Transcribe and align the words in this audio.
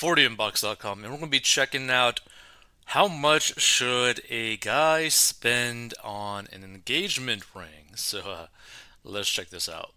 4dmbox.com, 0.00 1.04
and 1.04 1.12
we're 1.12 1.18
going 1.18 1.30
to 1.30 1.30
be 1.30 1.40
checking 1.40 1.90
out 1.90 2.20
how 2.86 3.06
much 3.06 3.60
should 3.60 4.22
a 4.30 4.56
guy 4.56 5.08
spend 5.08 5.92
on 6.02 6.48
an 6.52 6.64
engagement 6.64 7.44
ring. 7.54 7.94
So 7.96 8.20
uh, 8.20 8.46
let's 9.04 9.28
check 9.28 9.50
this 9.50 9.68
out. 9.68 9.92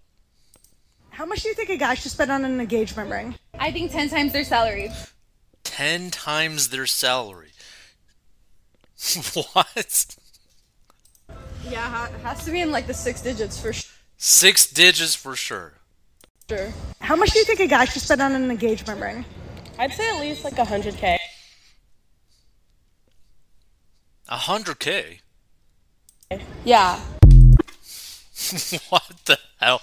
How 1.12 1.26
much 1.26 1.44
do 1.44 1.48
you 1.48 1.54
think 1.54 1.70
a 1.70 1.78
guy 1.78 1.94
should 1.94 2.12
spend 2.12 2.32
on 2.32 2.44
an 2.44 2.60
engagement 2.60 3.10
ring? 3.10 3.36
I 3.58 3.72
think 3.72 3.92
10 3.92 4.10
times 4.10 4.34
their 4.34 4.44
salary. 4.44 4.92
10 5.64 6.12
times 6.12 6.70
their 6.70 6.86
salary. 6.86 7.52
what? 9.54 10.16
Yeah, 11.70 12.08
it 12.10 12.20
has 12.22 12.44
to 12.44 12.52
be 12.52 12.60
in 12.60 12.72
like 12.72 12.88
the 12.88 12.94
six 12.94 13.22
digits 13.22 13.60
for 13.60 13.72
sure. 13.72 13.90
Six 14.18 14.68
digits 14.68 15.16
for 15.16 15.36
sure. 15.36 15.76
sure. 16.50 16.74
How 17.00 17.16
much 17.16 17.32
do 17.32 17.40
you 17.40 17.46
think 17.46 17.62
a 17.62 17.68
guy 17.68 17.86
should 17.86 18.02
spend 18.02 18.22
on 18.22 18.34
an 18.34 18.52
engagement 18.52 19.00
ring? 19.00 19.24
I'd 19.78 19.94
say 19.94 20.10
at 20.10 20.20
least 20.20 20.44
like 20.44 20.56
100k. 20.56 21.18
100k? 24.30 25.20
Yeah. 26.64 27.00
what 28.90 29.12
the 29.26 29.40
hell? 29.60 29.82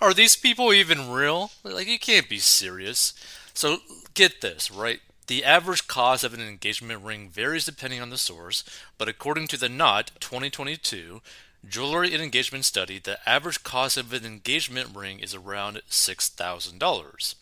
Are 0.00 0.14
these 0.14 0.36
people 0.36 0.72
even 0.72 1.10
real? 1.10 1.50
Like, 1.64 1.88
you 1.88 1.98
can't 1.98 2.28
be 2.28 2.38
serious. 2.38 3.14
So, 3.54 3.78
get 4.14 4.40
this, 4.40 4.70
right? 4.70 5.00
The 5.26 5.44
average 5.44 5.88
cost 5.88 6.24
of 6.24 6.32
an 6.32 6.40
engagement 6.40 7.02
ring 7.02 7.28
varies 7.28 7.64
depending 7.64 8.00
on 8.00 8.10
the 8.10 8.18
source, 8.18 8.64
but 8.96 9.08
according 9.08 9.48
to 9.48 9.56
the 9.58 9.68
Knot 9.68 10.12
2022 10.20 11.20
Jewelry 11.68 12.14
and 12.14 12.22
Engagement 12.22 12.64
Study, 12.64 12.98
the 12.98 13.18
average 13.28 13.62
cost 13.62 13.96
of 13.96 14.12
an 14.12 14.24
engagement 14.24 14.96
ring 14.96 15.18
is 15.18 15.34
around 15.34 15.82
$6,000. 15.90 17.34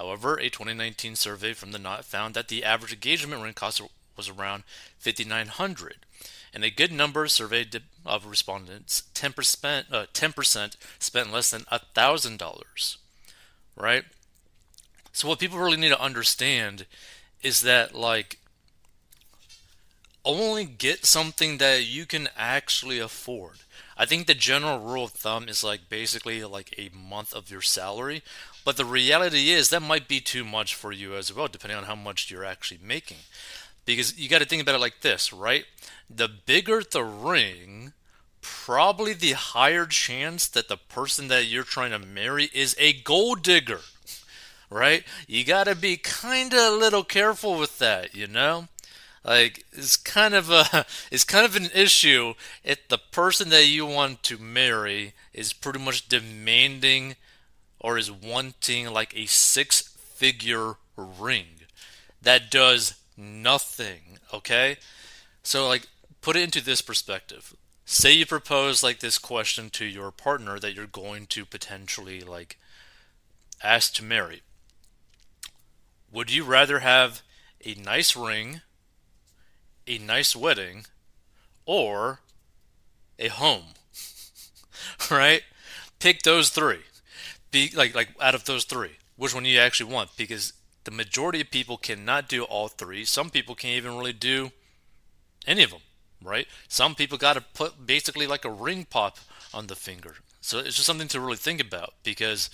However, 0.00 0.38
a 0.38 0.48
2019 0.48 1.14
survey 1.14 1.52
from 1.52 1.72
the 1.72 1.78
Knot 1.78 2.06
found 2.06 2.32
that 2.32 2.48
the 2.48 2.64
average 2.64 2.94
engagement 2.94 3.42
ring 3.42 3.52
cost 3.52 3.82
was 4.16 4.30
around 4.30 4.62
5900 4.98 6.06
and 6.54 6.64
a 6.64 6.70
good 6.70 6.90
number 6.90 7.26
surveyed 7.26 7.82
of 8.06 8.24
respondents 8.24 9.02
10% 9.14 9.84
uh, 9.92 10.06
10% 10.14 10.76
spent 10.98 11.30
less 11.30 11.50
than 11.50 11.64
$1000 11.64 12.96
right? 13.76 14.04
So 15.12 15.28
what 15.28 15.38
people 15.38 15.58
really 15.58 15.76
need 15.76 15.90
to 15.90 16.00
understand 16.00 16.86
is 17.42 17.60
that 17.60 17.94
like 17.94 18.38
only 20.24 20.64
get 20.64 21.04
something 21.04 21.58
that 21.58 21.84
you 21.84 22.06
can 22.06 22.30
actually 22.38 22.98
afford 22.98 23.58
i 24.00 24.04
think 24.04 24.26
the 24.26 24.34
general 24.34 24.80
rule 24.80 25.04
of 25.04 25.12
thumb 25.12 25.48
is 25.48 25.62
like 25.62 25.88
basically 25.88 26.42
like 26.44 26.74
a 26.76 26.90
month 26.96 27.32
of 27.32 27.50
your 27.50 27.62
salary 27.62 28.22
but 28.64 28.76
the 28.76 28.84
reality 28.84 29.50
is 29.50 29.68
that 29.68 29.80
might 29.80 30.08
be 30.08 30.20
too 30.20 30.44
much 30.44 30.74
for 30.74 30.90
you 30.90 31.14
as 31.14 31.32
well 31.32 31.46
depending 31.46 31.78
on 31.78 31.84
how 31.84 31.94
much 31.94 32.30
you're 32.30 32.44
actually 32.44 32.80
making 32.82 33.18
because 33.84 34.18
you 34.18 34.28
got 34.28 34.38
to 34.38 34.44
think 34.44 34.62
about 34.62 34.74
it 34.74 34.80
like 34.80 35.00
this, 35.00 35.32
right? 35.32 35.64
The 36.08 36.28
bigger 36.28 36.82
the 36.82 37.02
ring, 37.02 37.92
probably 38.40 39.12
the 39.12 39.32
higher 39.32 39.86
chance 39.86 40.46
that 40.48 40.68
the 40.68 40.76
person 40.76 41.28
that 41.28 41.46
you're 41.46 41.64
trying 41.64 41.90
to 41.90 41.98
marry 41.98 42.50
is 42.54 42.76
a 42.78 42.92
gold 42.92 43.42
digger, 43.42 43.80
right? 44.70 45.04
You 45.26 45.44
got 45.44 45.64
to 45.64 45.74
be 45.74 45.96
kind 45.96 46.52
of 46.52 46.60
a 46.60 46.76
little 46.76 47.04
careful 47.04 47.58
with 47.58 47.78
that, 47.78 48.14
you 48.14 48.26
know? 48.26 48.68
Like 49.24 49.64
it's 49.72 49.96
kind 49.96 50.34
of 50.34 50.50
a 50.50 50.86
it's 51.10 51.24
kind 51.24 51.44
of 51.44 51.56
an 51.56 51.70
issue 51.74 52.34
if 52.64 52.88
the 52.88 52.98
person 52.98 53.50
that 53.50 53.66
you 53.66 53.86
want 53.86 54.22
to 54.24 54.38
marry 54.38 55.14
is 55.34 55.52
pretty 55.52 55.78
much 55.78 56.08
demanding 56.08 57.16
or 57.78 57.98
is 57.98 58.10
wanting 58.10 58.90
like 58.92 59.14
a 59.16 59.26
six 59.26 59.80
figure 59.80 60.74
ring 60.96 61.46
that 62.22 62.50
does 62.50 62.94
nothing, 63.16 64.18
okay? 64.32 64.76
So, 65.42 65.66
like, 65.66 65.86
put 66.20 66.36
it 66.36 66.42
into 66.42 66.62
this 66.62 66.82
perspective. 66.82 67.54
Say 67.84 68.12
you 68.12 68.26
propose, 68.26 68.82
like, 68.82 69.00
this 69.00 69.18
question 69.18 69.70
to 69.70 69.84
your 69.84 70.10
partner 70.10 70.58
that 70.58 70.74
you're 70.74 70.86
going 70.86 71.26
to 71.28 71.44
potentially, 71.44 72.20
like, 72.20 72.58
ask 73.62 73.94
to 73.94 74.04
marry. 74.04 74.42
Would 76.12 76.30
you 76.30 76.44
rather 76.44 76.80
have 76.80 77.22
a 77.64 77.74
nice 77.74 78.16
ring, 78.16 78.60
a 79.90 79.98
nice 79.98 80.36
wedding, 80.36 80.84
or 81.66 82.20
a 83.18 83.28
home? 83.28 83.74
right? 85.10 85.42
Pick 85.98 86.22
those 86.22 86.50
three. 86.50 86.80
Be 87.50 87.70
like 87.74 87.94
like 87.94 88.10
out 88.20 88.34
of 88.36 88.44
those 88.44 88.64
three, 88.64 88.92
which 89.16 89.34
one 89.34 89.44
you 89.44 89.58
actually 89.58 89.92
want 89.92 90.16
because 90.16 90.52
the 90.84 90.90
majority 90.92 91.40
of 91.40 91.50
people 91.50 91.76
cannot 91.76 92.28
do 92.28 92.44
all 92.44 92.68
three. 92.68 93.04
Some 93.04 93.30
people 93.30 93.54
can't 93.54 93.76
even 93.76 93.98
really 93.98 94.12
do 94.12 94.52
any 95.46 95.64
of 95.64 95.70
them, 95.70 95.80
right? 96.22 96.46
Some 96.68 96.94
people 96.94 97.18
got 97.18 97.34
to 97.34 97.40
put 97.40 97.84
basically 97.84 98.26
like 98.26 98.44
a 98.44 98.50
ring 98.50 98.86
pop 98.88 99.18
on 99.52 99.66
the 99.66 99.74
finger. 99.74 100.14
So 100.40 100.58
it's 100.58 100.76
just 100.76 100.86
something 100.86 101.08
to 101.08 101.20
really 101.20 101.36
think 101.36 101.60
about 101.60 101.94
because 102.04 102.48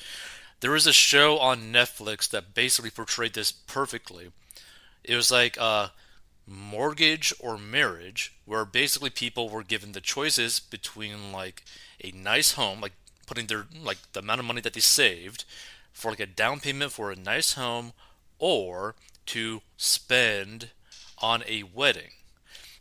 there 0.61 0.75
is 0.75 0.87
a 0.87 0.93
show 0.93 1.39
on 1.39 1.73
Netflix 1.73 2.29
that 2.31 2.55
basically 2.55 2.91
portrayed 2.91 3.35
this 3.35 3.53
perfectly. 3.53 4.33
It 5.05 5.15
was 5.15 5.31
like 5.31 5.57
a 5.59 5.93
mortgage 6.47 7.33
or 7.41 7.59
marriage 7.59 8.35
where 8.45 8.65
basically 8.65 9.11
people 9.11 9.49
were 9.49 9.63
given 9.65 9.93
the 9.93 10.01
choices 10.01 10.61
between 10.61 11.33
like 11.33 11.65
a 12.03 12.13
nice 12.13 12.53
home, 12.53 12.81
like 12.81 12.93
putting 13.27 13.47
their 13.47 13.67
like 13.83 13.99
the 14.13 14.21
amount 14.21 14.41
of 14.41 14.47
money 14.47 14.61
that 14.61 14.73
they 14.75 14.81
saved 14.81 15.45
for 15.93 16.11
like 16.11 16.21
a 16.21 16.27
down 16.27 16.61
payment 16.61 16.93
for 16.93 17.11
a 17.11 17.17
nice 17.17 17.55
home 17.55 17.93
or 18.39 18.95
to 19.27 19.63
spend 19.77 20.71
on 21.19 21.43
a 21.49 21.63
wedding. 21.65 22.11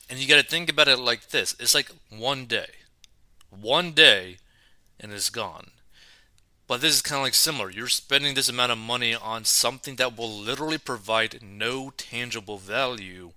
And 0.10 0.20
you 0.20 0.28
got 0.28 0.42
to 0.42 0.48
think 0.48 0.70
about 0.70 0.88
it 0.88 1.00
like 1.00 1.30
this 1.30 1.56
it's 1.60 1.74
like 1.76 1.92
one 2.10 2.46
day. 2.46 2.70
One 3.50 3.92
day, 3.94 4.38
and 5.00 5.14
it's 5.14 5.30
gone. 5.30 5.72
But 6.68 6.82
this 6.82 6.96
is 6.96 7.02
kind 7.02 7.20
of 7.20 7.24
like 7.24 7.36
similar. 7.36 7.70
You're 7.70 7.88
spending 7.88 8.34
this 8.34 8.50
amount 8.50 8.72
of 8.72 8.78
money 8.78 9.14
on 9.14 9.46
something 9.46 9.98
that 9.98 10.18
will 10.18 10.32
literally 10.32 10.80
provide 10.80 11.42
no 11.44 11.92
tangible 11.96 12.58
value 12.58 13.32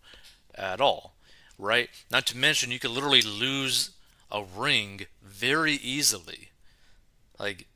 at 0.55 0.81
all, 0.81 1.13
right? 1.59 1.91
Not 2.11 2.27
to 2.27 2.37
mention, 2.37 2.71
you 2.71 2.79
could 2.79 2.91
literally 2.91 3.23
lose 3.23 3.91
a 4.31 4.43
ring 4.43 5.07
very 5.23 5.75
easily. 5.75 6.51
Like, 7.39 7.67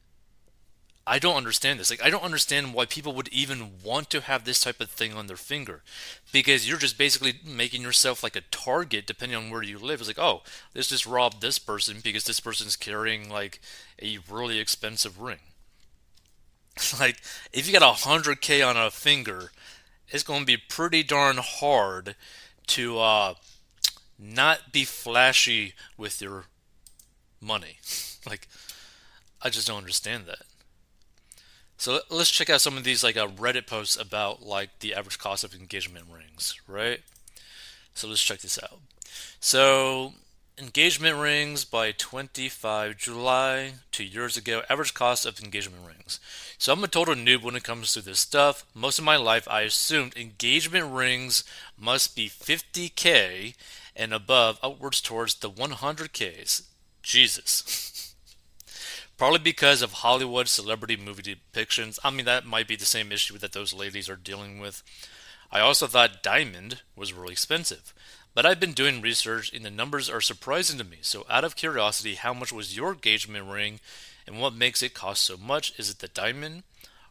I 1.07 1.19
don't 1.19 1.37
understand 1.37 1.81
this. 1.81 1.91
Like, 1.91 2.05
I 2.05 2.11
don't 2.11 2.23
understand 2.23 2.75
why 2.75 2.87
people 2.87 3.13
would 3.15 3.29
even 3.29 3.73
want 3.83 4.09
to 4.11 4.21
have 4.21 4.45
this 4.45 4.61
type 4.61 4.81
of 4.81 4.89
thing 4.89 5.13
on 5.15 5.27
their 5.27 5.37
finger, 5.37 5.83
because 6.31 6.69
you're 6.69 6.79
just 6.79 6.97
basically 6.97 7.35
making 7.45 7.83
yourself 7.83 8.23
like 8.23 8.37
a 8.37 8.43
target 8.53 9.07
depending 9.07 9.37
on 9.37 9.51
where 9.51 9.65
you 9.65 9.79
live. 9.79 10.01
It's 10.01 10.09
like, 10.09 10.19
oh, 10.19 10.43
let's 10.75 10.89
just 10.89 11.07
rob 11.07 11.41
this 11.41 11.59
person 11.59 11.99
because 12.03 12.25
this 12.25 12.39
person's 12.39 12.77
carrying 12.77 13.29
like 13.29 13.61
a 14.01 14.19
really 14.31 14.61
expensive 14.61 15.21
ring. 15.21 15.41
like, 17.01 17.21
if 17.53 17.67
you 17.67 17.73
got 17.73 17.83
a 17.83 18.07
hundred 18.07 18.41
k 18.41 18.63
on 18.63 18.77
a 18.77 18.91
finger, 18.91 19.51
it's 20.09 20.23
going 20.23 20.41
to 20.41 20.47
be 20.47 20.57
pretty 20.57 21.03
darn 21.03 21.39
hard 21.39 22.15
to 22.69 23.01
uh, 23.01 23.35
not 24.19 24.73
be 24.73 24.85
flashy 24.85 25.75
with 25.97 26.23
your 26.23 26.45
money. 27.41 27.79
like, 28.27 28.47
I 29.43 29.51
just 29.51 29.67
don't 29.67 29.79
understand 29.79 30.27
that. 30.27 30.43
So 31.83 31.99
let's 32.11 32.31
check 32.31 32.49
out 32.49 32.61
some 32.61 32.77
of 32.77 32.85
these 32.85 33.03
like 33.03 33.17
uh, 33.17 33.27
Reddit 33.27 33.67
posts 33.67 33.97
about 33.97 34.47
like 34.47 34.79
the 34.79 34.95
average 34.95 35.19
cost 35.19 35.43
of 35.43 35.53
engagement 35.53 36.07
rings, 36.15 36.55
right? 36.69 37.01
So 37.93 38.07
let's 38.07 38.23
check 38.23 38.39
this 38.39 38.57
out. 38.63 38.79
So 39.41 40.13
engagement 40.57 41.17
rings 41.17 41.65
by 41.65 41.91
25 41.91 42.97
July, 42.99 43.73
two 43.91 44.05
years 44.05 44.37
ago. 44.37 44.63
Average 44.71 44.95
cost 44.95 45.27
of 45.27 45.43
engagement 45.43 45.83
rings. 45.85 46.21
So 46.57 46.73
I'm 46.73 46.85
a 46.85 46.87
total 46.87 47.17
noob 47.17 47.43
when 47.43 47.57
it 47.57 47.65
comes 47.65 47.93
to 47.95 48.01
this 48.01 48.21
stuff. 48.21 48.65
Most 48.77 49.01
of 49.01 49.05
my 49.05 49.17
life, 49.17 49.49
I 49.49 49.63
assumed 49.63 50.17
engagement 50.17 50.95
rings 50.95 51.43
must 51.77 52.15
be 52.15 52.29
50k 52.29 53.57
and 53.97 54.15
above, 54.15 54.61
upwards 54.63 55.01
towards 55.01 55.35
the 55.35 55.51
100ks. 55.51 56.63
Jesus. 57.03 58.09
Probably 59.23 59.39
because 59.39 59.83
of 59.83 59.93
Hollywood 59.93 60.49
celebrity 60.49 60.97
movie 60.97 61.23
depictions. 61.23 61.97
I 62.03 62.11
mean, 62.11 62.25
that 62.27 62.45
might 62.45 62.67
be 62.67 62.75
the 62.75 62.85
same 62.85 63.13
issue 63.13 63.39
that 63.39 63.53
those 63.53 63.73
ladies 63.73 64.09
are 64.09 64.17
dealing 64.17 64.59
with. 64.59 64.83
I 65.53 65.61
also 65.61 65.87
thought 65.87 66.25
diamond 66.25 66.81
was 66.97 67.13
really 67.13 67.31
expensive. 67.31 67.95
But 68.35 68.45
I've 68.45 68.59
been 68.59 68.73
doing 68.73 69.01
research 69.01 69.53
and 69.53 69.65
the 69.65 69.71
numbers 69.71 70.11
are 70.11 70.21
surprising 70.21 70.77
to 70.79 70.85
me. 70.85 70.97
So, 71.03 71.25
out 71.31 71.45
of 71.45 71.55
curiosity, 71.55 72.17
how 72.17 72.35
much 72.35 72.53
was 72.53 72.77
your 72.77 72.95
engagement 72.95 73.49
ring 73.49 73.79
and 74.27 74.41
what 74.41 74.57
makes 74.57 74.83
it 74.83 74.93
cost 74.93 75.23
so 75.23 75.37
much? 75.37 75.73
Is 75.79 75.89
it 75.89 76.01
the 76.01 76.09
diamond? 76.09 76.65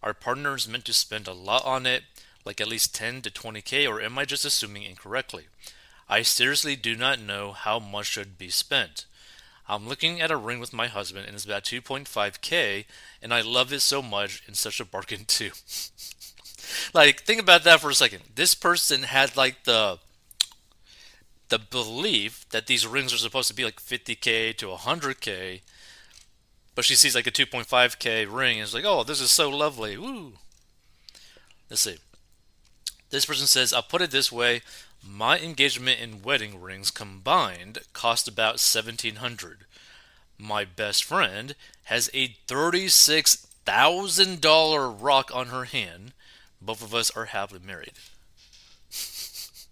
Are 0.04 0.14
partners 0.14 0.68
meant 0.68 0.84
to 0.88 0.94
spend 0.94 1.30
a 1.30 1.34
lot 1.34 1.64
on 1.64 1.86
it, 1.86 2.04
like 2.44 2.60
at 2.60 2.68
least 2.68 2.94
10 2.94 3.22
to 3.22 3.32
20k, 3.32 3.90
or 3.90 4.02
am 4.02 4.20
I 4.20 4.26
just 4.26 4.44
assuming 4.44 4.84
incorrectly? 4.84 5.46
I 6.10 6.24
seriously 6.24 6.76
do 6.76 6.98
not 6.98 7.22
know 7.22 7.54
how 7.54 7.80
much 7.80 8.08
should 8.08 8.38
be 8.38 8.50
spent. 8.50 9.06
I'm 9.72 9.88
looking 9.88 10.20
at 10.20 10.32
a 10.32 10.36
ring 10.36 10.60
with 10.60 10.74
my 10.74 10.88
husband 10.88 11.28
and 11.28 11.34
it's 11.34 11.46
about 11.46 11.64
2.5k 11.64 12.84
and 13.22 13.34
I 13.34 13.40
love 13.40 13.72
it 13.72 13.80
so 13.80 14.02
much 14.02 14.44
and 14.46 14.58
such 14.58 14.82
a 14.82 14.86
bargain 14.86 15.24
too. 15.24 15.52
like 16.94 17.22
think 17.22 17.40
about 17.40 17.64
that 17.64 17.80
for 17.80 17.90
a 17.90 17.96
second. 17.96 18.24
This 18.36 18.54
person 18.54 19.04
had 19.04 19.38
like 19.38 19.64
the 19.64 20.00
the 21.48 21.58
belief 21.58 22.46
that 22.50 22.68
these 22.68 22.86
rings 22.86 23.14
are 23.14 23.18
supposed 23.18 23.48
to 23.48 23.54
be 23.54 23.64
like 23.64 23.80
50k 23.82 24.58
to 24.58 24.68
100k, 24.68 25.62
but 26.76 26.84
she 26.84 26.96
sees 26.96 27.16
like 27.16 27.28
a 27.28 27.32
2.5k 27.32 28.28
ring 28.30 28.58
and 28.58 28.66
is 28.66 28.74
like, 28.74 28.86
"Oh, 28.86 29.04
this 29.04 29.22
is 29.22 29.32
so 29.32 29.50
lovely." 29.50 29.98
Woo. 29.98 30.34
Let's 31.70 31.82
see. 31.82 31.98
This 33.10 33.26
person 33.26 33.48
says, 33.48 33.74
"I'll 33.74 33.84
put 33.84 34.02
it 34.02 34.12
this 34.12 34.32
way: 34.32 34.62
my 35.04 35.40
engagement 35.40 36.00
and 36.00 36.24
wedding 36.24 36.62
rings 36.62 36.92
combined 36.92 37.80
cost 37.94 38.28
about 38.28 38.60
1700. 38.60 39.66
My 40.38 40.66
best 40.66 41.04
friend 41.04 41.56
has 41.86 42.10
a 42.14 42.36
$36,000 42.48 44.96
rock 45.00 45.32
on 45.34 45.48
her 45.48 45.66
hand. 45.66 46.14
Both 46.62 46.82
of 46.82 46.94
us 46.96 47.12
are 47.12 47.26
happily 47.26 47.62
married." 47.64 47.94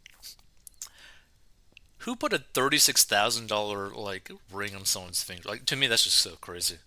Who 1.99 2.15
put 2.15 2.33
a 2.33 2.39
thirty-six 2.39 3.03
thousand 3.03 3.47
dollar 3.47 3.89
like 3.89 4.31
ring 4.51 4.75
on 4.75 4.85
someone's 4.85 5.21
finger? 5.23 5.47
Like 5.47 5.65
to 5.65 5.75
me, 5.75 5.87
that's 5.87 6.03
just 6.05 6.19
so 6.19 6.35
crazy. 6.37 6.77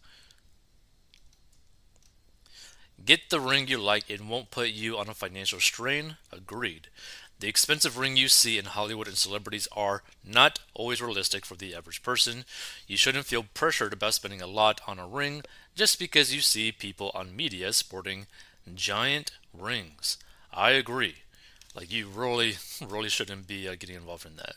Get 3.04 3.30
the 3.30 3.40
ring 3.40 3.68
you 3.68 3.78
like; 3.78 4.08
it 4.08 4.20
won't 4.20 4.50
put 4.50 4.70
you 4.70 4.96
on 4.96 5.08
a 5.08 5.14
financial 5.14 5.60
strain. 5.60 6.16
Agreed. 6.32 6.88
The 7.42 7.48
expensive 7.48 7.98
ring 7.98 8.16
you 8.16 8.28
see 8.28 8.56
in 8.56 8.66
Hollywood 8.66 9.08
and 9.08 9.18
celebrities 9.18 9.66
are 9.72 10.04
not 10.24 10.60
always 10.74 11.02
realistic 11.02 11.44
for 11.44 11.56
the 11.56 11.74
average 11.74 12.00
person. 12.00 12.44
You 12.86 12.96
shouldn't 12.96 13.26
feel 13.26 13.46
pressured 13.52 13.92
about 13.92 14.14
spending 14.14 14.40
a 14.40 14.46
lot 14.46 14.80
on 14.86 15.00
a 15.00 15.08
ring 15.08 15.42
just 15.74 15.98
because 15.98 16.32
you 16.32 16.40
see 16.40 16.70
people 16.70 17.10
on 17.16 17.34
media 17.34 17.72
sporting 17.72 18.28
giant 18.76 19.32
rings. 19.52 20.18
I 20.52 20.70
agree. 20.70 21.16
Like 21.74 21.90
you 21.90 22.06
really, 22.06 22.58
really 22.80 23.08
shouldn't 23.08 23.48
be 23.48 23.66
uh, 23.66 23.74
getting 23.76 23.96
involved 23.96 24.24
in 24.24 24.36
that. 24.36 24.54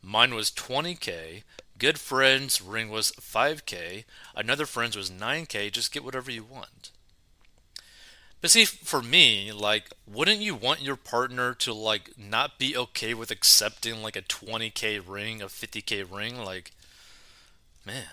Mine 0.00 0.36
was 0.36 0.52
20k. 0.52 1.42
Good 1.78 1.98
friend's 1.98 2.62
ring 2.62 2.90
was 2.90 3.10
5k. 3.10 4.04
Another 4.36 4.66
friend's 4.66 4.96
was 4.96 5.10
9k. 5.10 5.72
Just 5.72 5.90
get 5.90 6.04
whatever 6.04 6.30
you 6.30 6.44
want. 6.44 6.92
But 8.44 8.50
see, 8.50 8.66
for 8.66 9.00
me, 9.00 9.52
like, 9.52 9.88
wouldn't 10.06 10.42
you 10.42 10.54
want 10.54 10.82
your 10.82 10.96
partner 10.96 11.54
to 11.54 11.72
like 11.72 12.10
not 12.18 12.58
be 12.58 12.76
okay 12.76 13.14
with 13.14 13.30
accepting 13.30 14.02
like 14.02 14.16
a 14.16 14.20
20k 14.20 15.00
ring, 15.02 15.40
a 15.40 15.46
50k 15.46 16.04
ring? 16.14 16.44
Like, 16.44 16.72
man, 17.86 18.04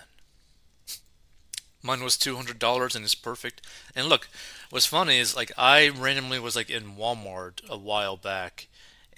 mine 1.82 2.02
was 2.02 2.16
$200 2.16 2.96
and 2.96 3.04
it's 3.04 3.14
perfect. 3.14 3.60
And 3.94 4.08
look, 4.08 4.30
what's 4.70 4.86
funny 4.86 5.18
is 5.18 5.36
like 5.36 5.52
I 5.58 5.90
randomly 5.90 6.38
was 6.38 6.56
like 6.56 6.70
in 6.70 6.96
Walmart 6.96 7.62
a 7.68 7.76
while 7.76 8.16
back, 8.16 8.68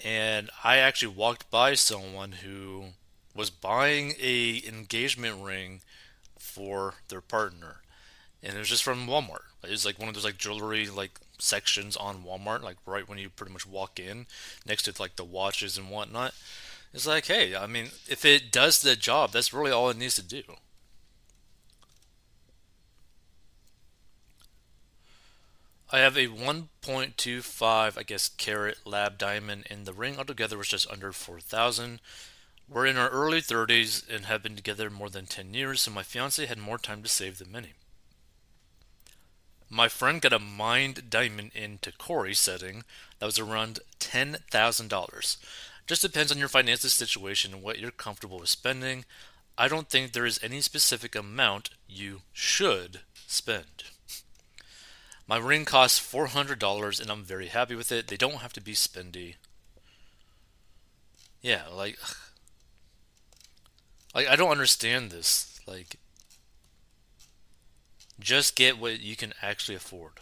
and 0.04 0.50
I 0.64 0.78
actually 0.78 1.14
walked 1.14 1.48
by 1.48 1.74
someone 1.74 2.32
who 2.42 2.86
was 3.36 3.50
buying 3.50 4.14
a 4.20 4.60
engagement 4.66 5.44
ring 5.44 5.82
for 6.36 6.94
their 7.06 7.20
partner, 7.20 7.82
and 8.44 8.54
it 8.54 8.58
was 8.58 8.68
just 8.68 8.84
from 8.84 9.06
Walmart. 9.06 9.44
It 9.64 9.70
was 9.70 9.86
like 9.86 9.98
one 9.98 10.08
of 10.08 10.14
those 10.14 10.24
like 10.24 10.36
jewelry 10.36 10.88
like 10.88 11.18
sections 11.38 11.96
on 11.96 12.22
Walmart, 12.22 12.62
like 12.62 12.76
right 12.86 13.08
when 13.08 13.18
you 13.18 13.30
pretty 13.30 13.52
much 13.52 13.66
walk 13.66 13.98
in, 13.98 14.26
next 14.66 14.82
to 14.82 14.94
like 15.00 15.16
the 15.16 15.24
watches 15.24 15.78
and 15.78 15.90
whatnot. 15.90 16.34
It's 16.92 17.06
like, 17.06 17.26
hey, 17.26 17.56
I 17.56 17.66
mean, 17.66 17.86
if 18.06 18.24
it 18.24 18.52
does 18.52 18.82
the 18.82 18.94
job, 18.94 19.32
that's 19.32 19.52
really 19.52 19.72
all 19.72 19.90
it 19.90 19.96
needs 19.96 20.14
to 20.16 20.22
do. 20.22 20.42
I 25.90 25.98
have 25.98 26.16
a 26.16 26.26
1.25, 26.26 27.98
I 27.98 28.02
guess, 28.02 28.28
carat 28.28 28.78
lab 28.84 29.16
diamond, 29.16 29.64
and 29.70 29.86
the 29.86 29.92
ring 29.92 30.18
altogether 30.18 30.58
was 30.58 30.68
just 30.68 30.90
under 30.90 31.12
4,000. 31.12 32.00
We're 32.68 32.86
in 32.86 32.96
our 32.96 33.10
early 33.10 33.40
30s 33.40 34.08
and 34.08 34.24
have 34.26 34.42
been 34.42 34.56
together 34.56 34.90
more 34.90 35.10
than 35.10 35.26
10 35.26 35.54
years, 35.54 35.82
so 35.82 35.90
my 35.90 36.02
fiance 36.02 36.46
had 36.46 36.58
more 36.58 36.78
time 36.78 37.02
to 37.02 37.08
save 37.08 37.38
than 37.38 37.52
many. 37.52 37.74
My 39.70 39.88
friend 39.88 40.20
got 40.20 40.32
a 40.32 40.38
mined 40.38 41.10
diamond 41.10 41.52
in 41.54 41.78
Tacori 41.78 42.36
setting 42.36 42.84
that 43.18 43.26
was 43.26 43.38
around 43.38 43.80
$10,000. 43.98 45.36
Just 45.86 46.02
depends 46.02 46.32
on 46.32 46.38
your 46.38 46.48
finances 46.48 46.94
situation 46.94 47.52
and 47.52 47.62
what 47.62 47.78
you're 47.78 47.90
comfortable 47.90 48.38
with 48.40 48.48
spending. 48.48 49.04
I 49.56 49.68
don't 49.68 49.88
think 49.88 50.12
there 50.12 50.26
is 50.26 50.40
any 50.42 50.60
specific 50.60 51.14
amount 51.14 51.70
you 51.88 52.22
should 52.32 53.00
spend. 53.26 53.84
My 55.26 55.38
ring 55.38 55.64
costs 55.64 56.00
$400 56.00 57.00
and 57.00 57.10
I'm 57.10 57.24
very 57.24 57.48
happy 57.48 57.74
with 57.74 57.90
it. 57.90 58.08
They 58.08 58.16
don't 58.16 58.42
have 58.42 58.52
to 58.54 58.60
be 58.60 58.72
spendy. 58.72 59.36
Yeah, 61.40 61.64
like 61.72 61.98
like 64.14 64.26
I 64.28 64.36
don't 64.36 64.50
understand 64.50 65.10
this. 65.10 65.60
Like 65.66 65.96
just 68.18 68.56
get 68.56 68.78
what 68.78 69.00
you 69.00 69.16
can 69.16 69.34
actually 69.42 69.74
afford. 69.74 70.20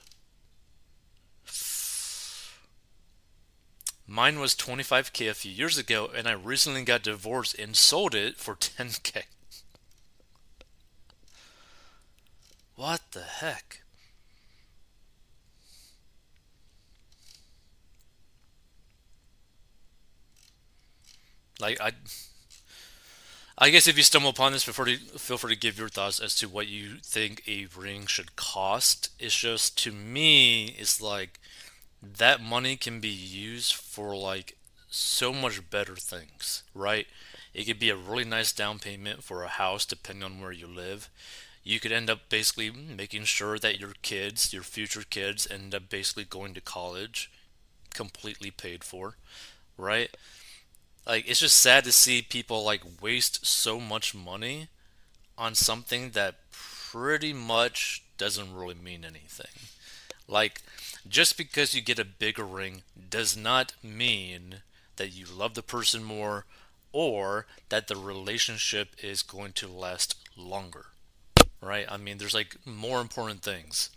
Mine 4.06 4.38
was 4.38 4.54
25k 4.54 5.28
a 5.28 5.34
few 5.34 5.50
years 5.50 5.78
ago 5.78 6.10
and 6.14 6.28
I 6.28 6.32
recently 6.32 6.84
got 6.84 7.02
divorced 7.02 7.58
and 7.58 7.74
sold 7.74 8.14
it 8.14 8.36
for 8.36 8.54
10k. 8.54 9.24
What 12.74 13.00
the 13.12 13.22
heck? 13.22 13.82
Like 21.60 21.80
I, 21.80 21.92
I 23.62 23.70
guess 23.70 23.86
if 23.86 23.96
you 23.96 24.02
stumble 24.02 24.30
upon 24.30 24.50
this, 24.50 24.66
before 24.66 24.86
feel 24.86 25.38
free 25.38 25.54
to 25.54 25.60
give 25.60 25.78
your 25.78 25.88
thoughts 25.88 26.18
as 26.18 26.34
to 26.34 26.48
what 26.48 26.66
you 26.66 26.96
think 26.96 27.44
a 27.46 27.68
ring 27.78 28.06
should 28.06 28.34
cost. 28.34 29.10
It's 29.20 29.38
just 29.38 29.78
to 29.84 29.92
me, 29.92 30.74
it's 30.76 31.00
like 31.00 31.38
that 32.02 32.40
money 32.40 32.74
can 32.74 32.98
be 32.98 33.06
used 33.06 33.72
for 33.72 34.16
like 34.16 34.56
so 34.90 35.32
much 35.32 35.70
better 35.70 35.94
things, 35.94 36.64
right? 36.74 37.06
It 37.54 37.62
could 37.62 37.78
be 37.78 37.90
a 37.90 37.94
really 37.94 38.24
nice 38.24 38.50
down 38.50 38.80
payment 38.80 39.22
for 39.22 39.44
a 39.44 39.48
house, 39.48 39.84
depending 39.84 40.24
on 40.24 40.40
where 40.40 40.50
you 40.50 40.66
live. 40.66 41.08
You 41.62 41.78
could 41.78 41.92
end 41.92 42.10
up 42.10 42.28
basically 42.28 42.72
making 42.72 43.26
sure 43.26 43.60
that 43.60 43.78
your 43.78 43.92
kids, 44.02 44.52
your 44.52 44.64
future 44.64 45.04
kids, 45.08 45.46
end 45.48 45.72
up 45.72 45.88
basically 45.88 46.24
going 46.24 46.54
to 46.54 46.60
college 46.60 47.30
completely 47.94 48.50
paid 48.50 48.82
for, 48.82 49.19
right? 49.78 50.10
Like 51.06 51.28
it's 51.28 51.40
just 51.40 51.58
sad 51.58 51.84
to 51.84 51.92
see 51.92 52.22
people 52.22 52.64
like 52.64 52.82
waste 53.00 53.44
so 53.46 53.80
much 53.80 54.14
money 54.14 54.68
on 55.36 55.54
something 55.54 56.10
that 56.10 56.36
pretty 56.50 57.32
much 57.32 58.02
doesn't 58.18 58.54
really 58.54 58.74
mean 58.74 59.04
anything. 59.04 59.68
Like 60.28 60.60
just 61.08 61.36
because 61.36 61.74
you 61.74 61.82
get 61.82 61.98
a 61.98 62.04
bigger 62.04 62.44
ring 62.44 62.82
does 63.10 63.36
not 63.36 63.74
mean 63.82 64.62
that 64.96 65.12
you 65.12 65.26
love 65.26 65.54
the 65.54 65.62
person 65.62 66.04
more 66.04 66.44
or 66.92 67.46
that 67.70 67.88
the 67.88 67.96
relationship 67.96 68.94
is 69.02 69.22
going 69.22 69.52
to 69.54 69.66
last 69.66 70.14
longer. 70.36 70.86
Right? 71.60 71.86
I 71.88 71.96
mean, 71.96 72.18
there's 72.18 72.34
like 72.34 72.56
more 72.64 73.00
important 73.00 73.42
things 73.42 73.90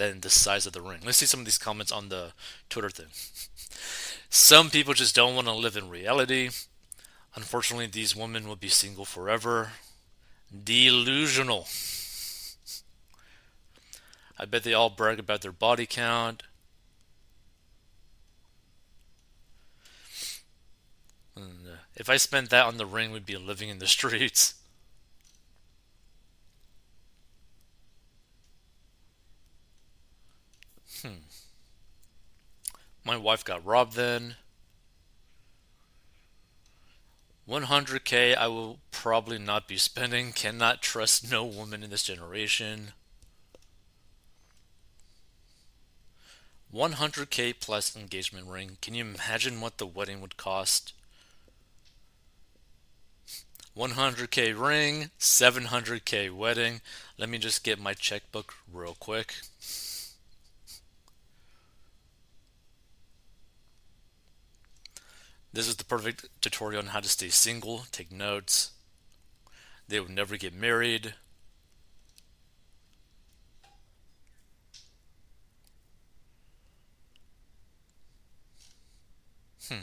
than 0.00 0.20
the 0.20 0.30
size 0.30 0.64
of 0.64 0.72
the 0.72 0.80
ring. 0.80 1.00
Let's 1.04 1.18
see 1.18 1.26
some 1.26 1.40
of 1.40 1.46
these 1.46 1.58
comments 1.58 1.92
on 1.92 2.08
the 2.08 2.32
Twitter 2.70 2.88
thing. 2.88 3.08
Some 4.30 4.70
people 4.70 4.94
just 4.94 5.14
don't 5.14 5.34
want 5.34 5.46
to 5.46 5.52
live 5.52 5.76
in 5.76 5.90
reality. 5.90 6.48
Unfortunately, 7.34 7.86
these 7.86 8.16
women 8.16 8.48
will 8.48 8.56
be 8.56 8.68
single 8.68 9.04
forever. 9.04 9.72
Delusional. 10.52 11.68
I 14.38 14.46
bet 14.46 14.62
they 14.62 14.72
all 14.72 14.88
brag 14.88 15.18
about 15.18 15.42
their 15.42 15.52
body 15.52 15.84
count. 15.84 16.44
Uh, 21.36 21.42
if 21.94 22.08
I 22.08 22.16
spent 22.16 22.48
that 22.50 22.64
on 22.64 22.78
the 22.78 22.86
ring, 22.86 23.12
we'd 23.12 23.26
be 23.26 23.36
living 23.36 23.68
in 23.68 23.80
the 23.80 23.86
streets. 23.98 24.54
Hmm. 31.02 31.14
My 33.10 33.16
wife 33.16 33.44
got 33.44 33.66
robbed 33.66 33.94
then. 33.94 34.36
100k 37.48 38.36
I 38.36 38.46
will 38.46 38.78
probably 38.92 39.36
not 39.36 39.66
be 39.66 39.78
spending. 39.78 40.30
Cannot 40.30 40.80
trust 40.80 41.28
no 41.28 41.44
woman 41.44 41.82
in 41.82 41.90
this 41.90 42.04
generation. 42.04 42.92
100k 46.72 47.54
plus 47.58 47.96
engagement 47.96 48.46
ring. 48.46 48.76
Can 48.80 48.94
you 48.94 49.02
imagine 49.02 49.60
what 49.60 49.78
the 49.78 49.88
wedding 49.88 50.20
would 50.20 50.36
cost? 50.36 50.92
100k 53.76 54.56
ring, 54.56 55.10
700k 55.18 56.30
wedding. 56.30 56.80
Let 57.18 57.28
me 57.28 57.38
just 57.38 57.64
get 57.64 57.80
my 57.80 57.92
checkbook 57.92 58.54
real 58.72 58.96
quick. 59.00 59.34
This 65.52 65.66
is 65.66 65.76
the 65.76 65.84
perfect 65.84 66.26
tutorial 66.40 66.82
on 66.82 66.88
how 66.88 67.00
to 67.00 67.08
stay 67.08 67.28
single. 67.28 67.84
Take 67.90 68.12
notes. 68.12 68.70
They 69.88 69.98
would 69.98 70.10
never 70.10 70.36
get 70.36 70.54
married. 70.54 71.14
Hmm. 79.68 79.80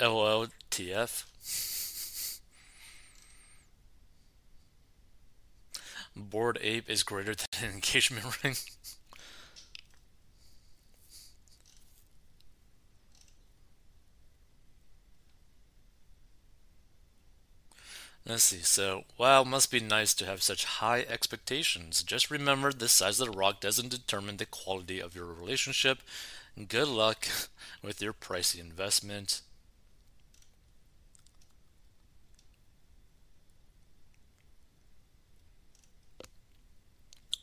LOTF. 0.00 1.24
Bored 6.16 6.58
ape 6.62 6.88
is 6.88 7.02
greater 7.02 7.34
than 7.34 7.46
an 7.62 7.70
engagement 7.74 8.42
ring. 8.42 8.56
Let's 18.26 18.44
see. 18.44 18.60
So, 18.60 19.04
wow, 19.18 19.42
must 19.44 19.70
be 19.70 19.80
nice 19.80 20.14
to 20.14 20.26
have 20.26 20.42
such 20.42 20.64
high 20.64 21.00
expectations. 21.00 22.02
Just 22.02 22.30
remember 22.30 22.72
the 22.72 22.88
size 22.88 23.20
of 23.20 23.32
the 23.32 23.36
rock 23.36 23.60
doesn't 23.60 23.90
determine 23.90 24.36
the 24.36 24.46
quality 24.46 25.00
of 25.00 25.14
your 25.16 25.26
relationship. 25.26 25.98
Good 26.68 26.88
luck 26.88 27.26
with 27.82 28.00
your 28.00 28.12
pricey 28.12 28.60
investment. 28.60 29.42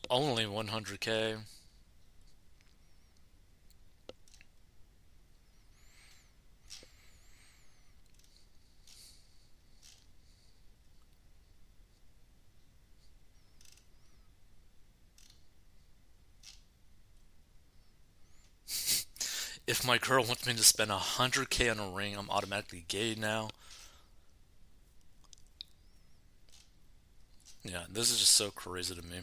Only 0.09 0.45
100k. 0.45 1.39
If 19.69 19.85
my 19.85 19.99
girl 19.99 20.23
wants 20.23 20.47
me 20.47 20.53
to 20.53 20.63
spend 20.63 20.89
100k 20.89 21.69
on 21.69 21.79
a 21.79 21.95
ring, 21.95 22.15
I'm 22.17 22.29
automatically 22.31 22.85
gay 22.87 23.13
now. 23.13 23.49
Yeah, 27.63 27.83
this 27.87 28.09
is 28.09 28.17
just 28.17 28.33
so 28.33 28.49
crazy 28.49 28.95
to 28.95 29.03
me. 29.03 29.19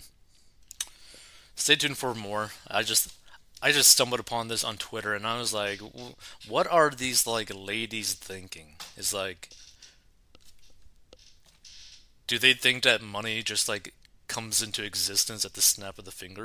Stay 1.56 1.74
tuned 1.74 1.98
for 1.98 2.14
more. 2.14 2.50
I 2.70 2.84
just 2.84 3.12
I 3.60 3.72
just 3.72 3.90
stumbled 3.90 4.20
upon 4.20 4.46
this 4.46 4.62
on 4.62 4.76
Twitter 4.76 5.14
and 5.14 5.26
I 5.26 5.36
was 5.36 5.52
like, 5.52 5.80
what 6.46 6.70
are 6.70 6.90
these 6.90 7.26
like 7.26 7.50
ladies 7.52 8.14
thinking? 8.14 8.76
Is 8.96 9.12
like 9.12 9.48
do 12.28 12.38
they 12.38 12.52
think 12.52 12.84
that 12.84 13.02
money 13.02 13.42
just 13.42 13.68
like 13.68 13.94
comes 14.28 14.62
into 14.62 14.84
existence 14.84 15.44
at 15.44 15.54
the 15.54 15.62
snap 15.62 15.98
of 15.98 16.04
the 16.04 16.12
fingers? 16.12 16.44